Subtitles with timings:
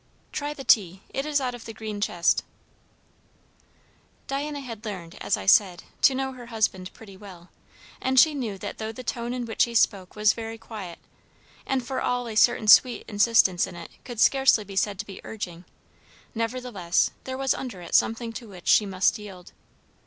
[0.31, 1.03] "Try the tea.
[1.09, 2.43] It is out of the green chest."
[4.25, 7.51] Diana had learned, as I said, to know her husband pretty well;
[8.01, 10.97] and she knew that though the tone in which he spoke was very quiet,
[11.67, 15.21] and for all a certain sweet insistence in it could scarcely be said to be
[15.23, 15.65] urging,
[16.33, 19.51] nevertheless there was under it something to which she must yield.